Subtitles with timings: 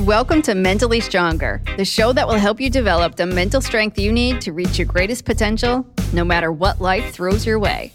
[0.00, 4.12] Welcome to Mentally Stronger, the show that will help you develop the mental strength you
[4.12, 7.92] need to reach your greatest potential, no matter what life throws your way.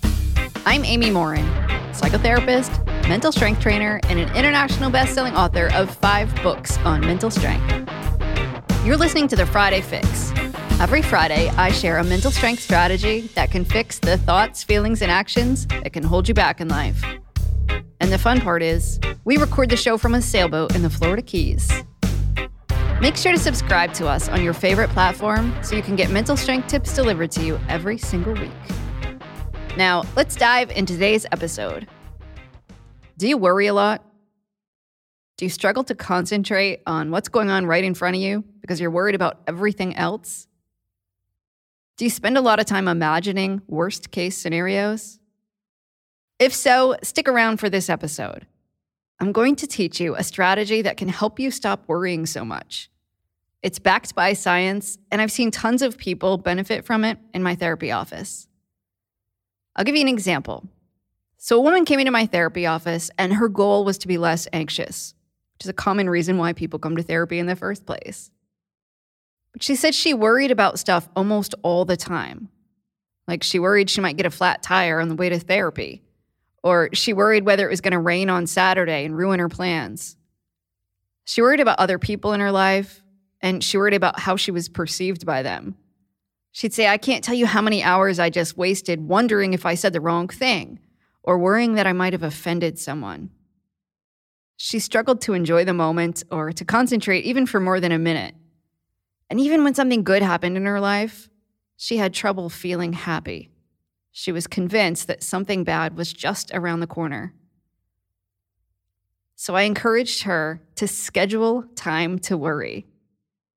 [0.66, 1.46] I'm Amy Morin,
[1.94, 7.90] psychotherapist, mental strength trainer, and an international best-selling author of five books on mental strength.
[8.84, 10.32] You're listening to the Friday Fix.
[10.82, 15.12] Every Friday, I share a mental strength strategy that can fix the thoughts, feelings, and
[15.12, 17.06] actions that can hold you back in life.
[18.12, 21.22] And the fun part is, we record the show from a sailboat in the Florida
[21.22, 21.72] Keys.
[23.00, 26.36] Make sure to subscribe to us on your favorite platform so you can get mental
[26.36, 28.52] strength tips delivered to you every single week.
[29.78, 31.88] Now, let's dive into today's episode.
[33.18, 34.04] Do you worry a lot?
[35.38, 38.82] Do you struggle to concentrate on what's going on right in front of you because
[38.82, 40.50] you're worried about everything else?
[41.96, 45.21] Do you spend a lot of time imagining worst case scenarios?
[46.42, 48.48] If so, stick around for this episode.
[49.20, 52.90] I'm going to teach you a strategy that can help you stop worrying so much.
[53.62, 57.54] It's backed by science, and I've seen tons of people benefit from it in my
[57.54, 58.48] therapy office.
[59.76, 60.68] I'll give you an example.
[61.38, 64.48] So, a woman came into my therapy office, and her goal was to be less
[64.52, 65.14] anxious,
[65.54, 68.32] which is a common reason why people come to therapy in the first place.
[69.54, 72.50] But she said she worried about stuff almost all the time.
[73.28, 76.02] Like she worried she might get a flat tire on the way to therapy
[76.64, 80.16] or she worried whether it was going to rain on Saturday and ruin her plans.
[81.24, 83.02] She worried about other people in her life,
[83.42, 85.76] and she worried about how she was perceived by them.
[86.52, 89.76] She'd say, I can't tell you how many hours I just wasted wondering if I
[89.76, 90.80] said the wrong thing
[91.24, 93.30] or worrying that I might have offended someone.
[94.58, 98.36] She struggled to enjoy the moment or to concentrate even for more than a minute.
[99.30, 101.30] And even when something good happened in her life,
[101.78, 103.50] she had trouble feeling happy.
[104.12, 107.34] She was convinced that something bad was just around the corner.
[109.36, 112.86] So I encouraged her to schedule time to worry.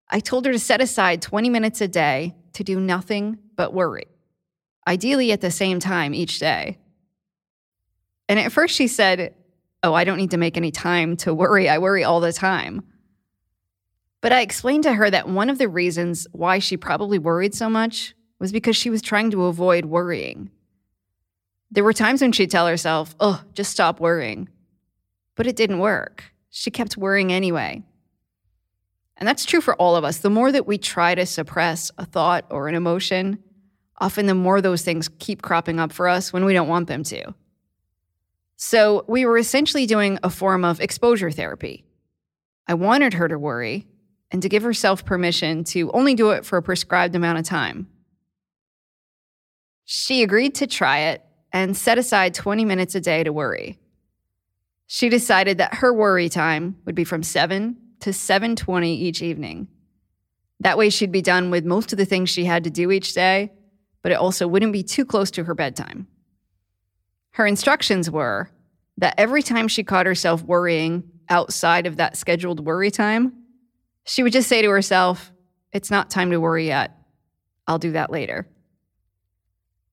[0.09, 4.07] I told her to set aside 20 minutes a day to do nothing but worry,
[4.87, 6.79] ideally at the same time each day.
[8.29, 9.35] And at first she said,
[9.83, 11.69] Oh, I don't need to make any time to worry.
[11.69, 12.83] I worry all the time.
[14.23, 17.69] But I explained to her that one of the reasons why she probably worried so
[17.69, 20.51] much was because she was trying to avoid worrying.
[21.71, 24.49] There were times when she'd tell herself, oh, just stop worrying.
[25.35, 26.33] But it didn't work.
[26.51, 27.83] She kept worrying anyway.
[29.17, 30.19] And that's true for all of us.
[30.19, 33.39] The more that we try to suppress a thought or an emotion,
[33.99, 37.03] often the more those things keep cropping up for us when we don't want them
[37.05, 37.35] to.
[38.57, 41.85] So we were essentially doing a form of exposure therapy.
[42.67, 43.87] I wanted her to worry
[44.31, 47.89] and to give herself permission to only do it for a prescribed amount of time.
[49.85, 51.23] She agreed to try it
[51.53, 53.79] and set aside 20 minutes a day to worry.
[54.87, 59.69] She decided that her worry time would be from 7 to 7:20 each evening.
[60.61, 63.15] That way she'd be done with most of the things she had to do each
[63.15, 63.53] day,
[64.03, 66.07] but it also wouldn't be too close to her bedtime.
[67.33, 68.51] Her instructions were
[68.99, 73.33] that every time she caught herself worrying outside of that scheduled worry time,
[74.05, 75.33] she would just say to herself,
[75.73, 76.97] It's not time to worry yet.
[77.67, 78.47] I'll do that later.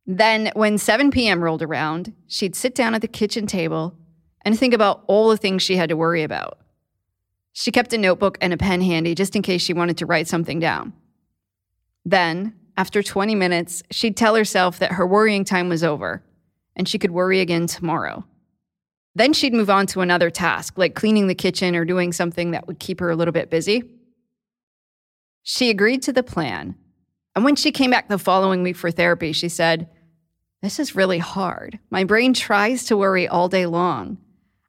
[0.07, 1.43] Then, when 7 p.m.
[1.43, 3.95] rolled around, she'd sit down at the kitchen table
[4.43, 6.57] and think about all the things she had to worry about.
[7.53, 10.27] She kept a notebook and a pen handy just in case she wanted to write
[10.27, 10.93] something down.
[12.05, 16.23] Then, after 20 minutes, she'd tell herself that her worrying time was over
[16.75, 18.25] and she could worry again tomorrow.
[19.13, 22.65] Then she'd move on to another task, like cleaning the kitchen or doing something that
[22.65, 23.83] would keep her a little bit busy.
[25.43, 26.75] She agreed to the plan
[27.35, 29.89] and when she came back the following week for therapy, she said,
[30.61, 31.79] This is really hard.
[31.89, 34.17] My brain tries to worry all day long.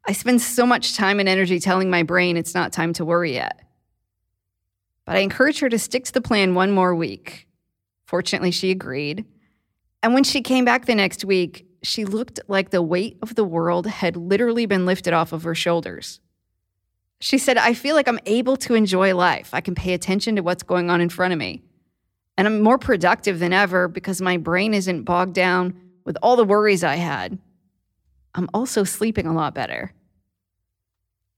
[0.07, 3.35] I spend so much time and energy telling my brain it's not time to worry
[3.35, 3.61] yet.
[5.05, 7.49] But I encouraged her to stick to the plan one more week.
[8.07, 9.25] Fortunately, she agreed.
[10.03, 13.45] And when she came back the next week, she looked like the weight of the
[13.45, 16.21] world had literally been lifted off of her shoulders.
[17.21, 19.51] She said, I feel like I'm able to enjoy life.
[19.53, 21.63] I can pay attention to what's going on in front of me.
[22.37, 26.45] And I'm more productive than ever because my brain isn't bogged down with all the
[26.45, 27.39] worries I had.
[28.35, 29.93] I'm also sleeping a lot better.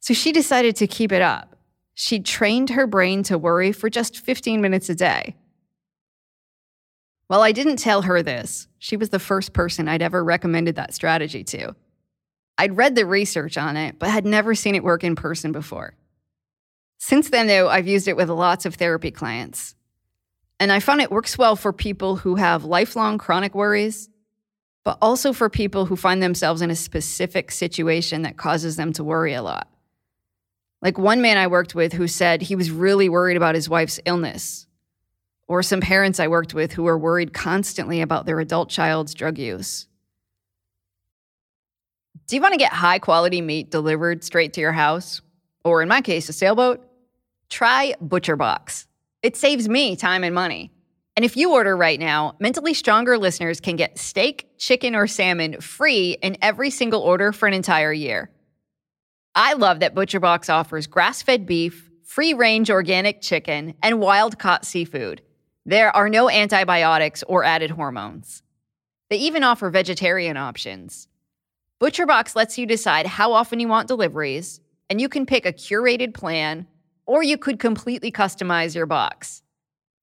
[0.01, 1.57] So she decided to keep it up.
[1.95, 5.37] She trained her brain to worry for just 15 minutes a day.
[7.29, 8.69] Well, I didn't tell her this.
[8.79, 11.75] She was the first person I'd ever recommended that strategy to.
[12.59, 15.95] I'd read the research on it, but had never seen it work in person before.
[16.99, 19.75] Since then, though, I've used it with lots of therapy clients.
[20.61, 24.09] And I found it works well for people who have lifelong chronic worries,
[24.85, 29.05] but also for people who find themselves in a specific situation that causes them to
[29.05, 29.69] worry a lot.
[30.81, 33.99] Like one man I worked with who said he was really worried about his wife's
[34.05, 34.67] illness,
[35.49, 39.39] or some parents I worked with who were worried constantly about their adult child's drug
[39.39, 39.87] use.
[42.27, 45.21] Do you want to get high quality meat delivered straight to your house?
[45.65, 46.87] Or in my case, a sailboat?
[47.49, 48.87] Try ButcherBox.
[49.25, 50.71] It saves me time and money.
[51.17, 55.63] And if you order right now, Mentally Stronger listeners can get steak, chicken, or salmon
[55.63, 58.31] free in every single order for an entire year.
[59.35, 64.67] I love that ButcherBox offers grass fed beef, free range organic chicken, and wild caught
[64.67, 65.23] seafood.
[65.65, 68.43] There are no antibiotics or added hormones.
[69.09, 71.09] They even offer vegetarian options.
[71.81, 74.61] ButcherBox lets you decide how often you want deliveries,
[74.91, 76.67] and you can pick a curated plan,
[77.07, 79.43] or you could completely customize your box.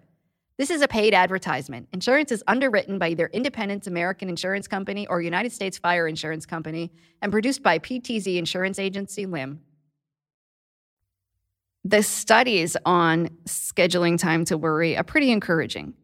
[0.57, 1.87] This is a paid advertisement.
[1.91, 6.91] Insurance is underwritten by either Independence American Insurance Company or United States Fire Insurance Company
[7.21, 9.61] and produced by PTZ Insurance Agency, LIM.
[11.83, 15.95] The studies on scheduling time to worry are pretty encouraging.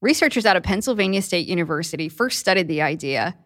[0.00, 3.36] Researchers out of Pennsylvania State University first studied the idea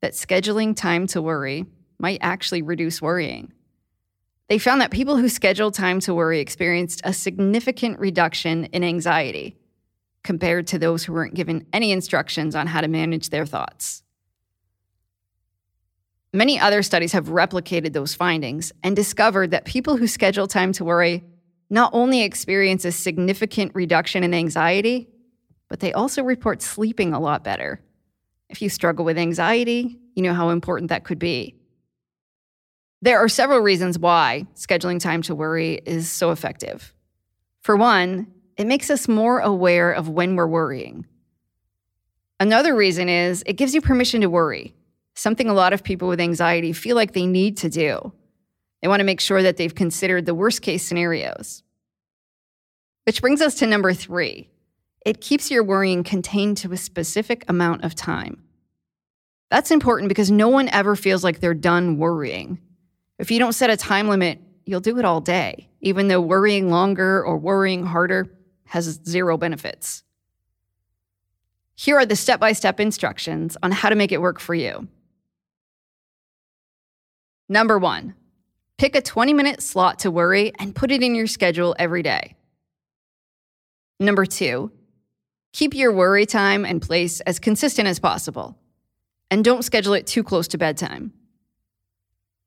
[0.00, 1.66] that scheduling time to worry
[1.98, 3.52] might actually reduce worrying.
[4.48, 9.56] They found that people who scheduled time to worry experienced a significant reduction in anxiety
[10.24, 14.02] compared to those who weren't given any instructions on how to manage their thoughts.
[16.32, 20.84] Many other studies have replicated those findings and discovered that people who schedule time to
[20.84, 21.24] worry
[21.70, 25.08] not only experience a significant reduction in anxiety,
[25.68, 27.80] but they also report sleeping a lot better.
[28.48, 31.56] If you struggle with anxiety, you know how important that could be.
[33.02, 36.92] There are several reasons why scheduling time to worry is so effective.
[37.62, 41.06] For one, it makes us more aware of when we're worrying.
[42.38, 44.74] Another reason is it gives you permission to worry
[45.20, 48.12] something a lot of people with anxiety feel like they need to do.
[48.80, 51.62] They want to make sure that they've considered the worst case scenarios.
[53.04, 54.48] Which brings us to number three
[55.04, 58.42] it keeps your worrying contained to a specific amount of time.
[59.50, 62.58] That's important because no one ever feels like they're done worrying.
[63.18, 66.70] If you don't set a time limit, you'll do it all day, even though worrying
[66.70, 68.26] longer or worrying harder
[68.66, 70.02] has zero benefits.
[71.76, 74.86] Here are the step by step instructions on how to make it work for you.
[77.50, 78.14] Number one,
[78.78, 82.36] pick a 20 minute slot to worry and put it in your schedule every day.
[83.98, 84.70] Number two,
[85.52, 88.56] keep your worry time and place as consistent as possible.
[89.32, 91.12] And don't schedule it too close to bedtime.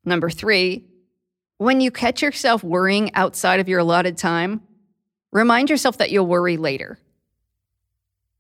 [0.06, 0.86] Number three,
[1.58, 4.62] When you catch yourself worrying outside of your allotted time,
[5.32, 6.98] remind yourself that you'll worry later.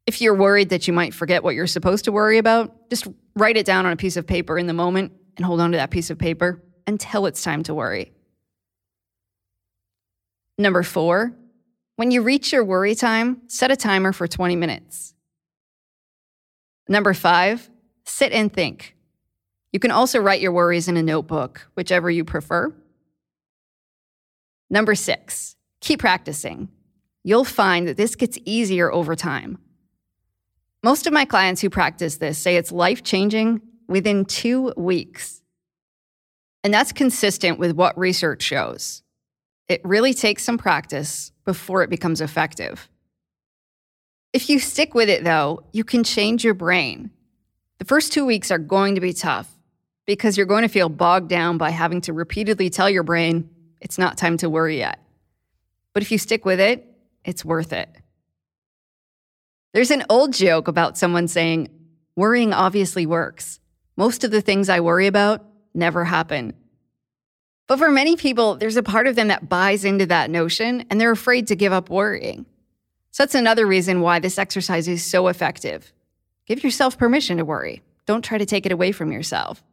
[0.07, 3.57] If you're worried that you might forget what you're supposed to worry about, just write
[3.57, 5.91] it down on a piece of paper in the moment and hold on to that
[5.91, 8.11] piece of paper until it's time to worry.
[10.57, 11.33] Number four,
[11.95, 15.13] when you reach your worry time, set a timer for 20 minutes.
[16.87, 17.69] Number five,
[18.05, 18.95] sit and think.
[19.71, 22.73] You can also write your worries in a notebook, whichever you prefer.
[24.69, 26.69] Number six, keep practicing.
[27.23, 29.57] You'll find that this gets easier over time.
[30.83, 35.41] Most of my clients who practice this say it's life changing within two weeks.
[36.63, 39.03] And that's consistent with what research shows.
[39.67, 42.89] It really takes some practice before it becomes effective.
[44.31, 47.11] If you stick with it, though, you can change your brain.
[47.79, 49.49] The first two weeks are going to be tough
[50.05, 53.49] because you're going to feel bogged down by having to repeatedly tell your brain
[53.79, 54.99] it's not time to worry yet.
[55.93, 56.85] But if you stick with it,
[57.25, 57.89] it's worth it.
[59.73, 61.69] There's an old joke about someone saying,
[62.15, 63.59] worrying obviously works.
[63.95, 66.53] Most of the things I worry about never happen.
[67.67, 70.99] But for many people, there's a part of them that buys into that notion and
[70.99, 72.45] they're afraid to give up worrying.
[73.11, 75.93] So that's another reason why this exercise is so effective.
[76.45, 77.81] Give yourself permission to worry.
[78.05, 79.63] Don't try to take it away from yourself.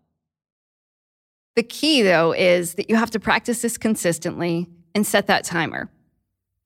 [1.57, 5.91] The key, though, is that you have to practice this consistently and set that timer.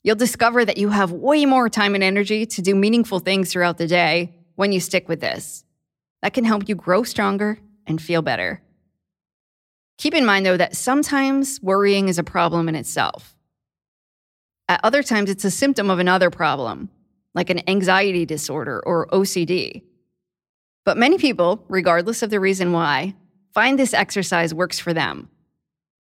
[0.03, 3.79] You'll discover that you have way more time and energy to do meaningful things throughout
[3.79, 5.64] the day when you stick with this.
[6.25, 8.63] That can help you grow stronger and feel better.
[9.99, 13.37] Keep in mind, though, that sometimes worrying is a problem in itself.
[14.67, 16.89] At other times, it's a symptom of another problem,
[17.35, 19.83] like an anxiety disorder or OCD.
[20.87, 23.15] But many people, regardless of the reason why,
[23.53, 25.29] find this exercise works for them.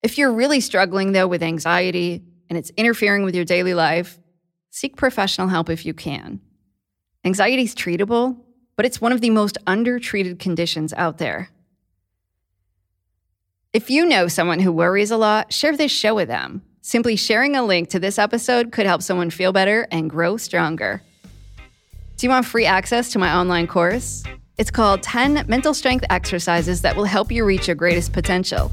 [0.04, 4.20] If you're really struggling, though, with anxiety, and it's interfering with your daily life,
[4.70, 6.40] seek professional help if you can.
[7.24, 8.43] Anxiety is treatable,
[8.76, 11.50] but it's one of the most undertreated conditions out there.
[13.72, 16.62] If you know someone who worries a lot, share this show with them.
[16.80, 21.02] Simply sharing a link to this episode could help someone feel better and grow stronger.
[22.16, 24.22] Do you want free access to my online course?
[24.56, 28.70] It's called 10 Mental Strength Exercises that will help you reach your greatest potential.